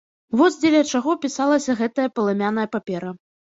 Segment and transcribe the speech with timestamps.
[0.39, 3.17] Вось дзеля чаго пісалася гэтая палымяная папера.